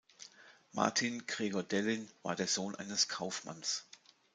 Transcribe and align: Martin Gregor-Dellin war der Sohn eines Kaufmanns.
Martin 0.73 1.21
Gregor-Dellin 1.27 2.09
war 2.23 2.35
der 2.35 2.47
Sohn 2.47 2.73
eines 2.73 3.07
Kaufmanns. 3.07 3.85